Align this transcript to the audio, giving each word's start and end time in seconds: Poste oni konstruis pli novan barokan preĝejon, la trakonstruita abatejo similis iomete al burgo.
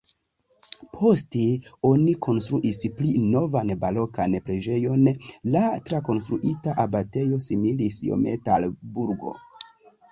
Poste 0.93 1.41
oni 1.89 2.15
konstruis 2.27 2.81
pli 3.01 3.11
novan 3.35 3.75
barokan 3.85 4.39
preĝejon, 4.49 5.07
la 5.59 5.63
trakonstruita 5.91 6.75
abatejo 6.89 7.41
similis 7.51 8.03
iomete 8.11 8.59
al 8.59 8.69
burgo. 8.99 9.39